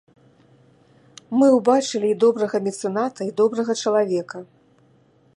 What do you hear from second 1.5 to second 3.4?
ўбачылі і добрага мецэната, і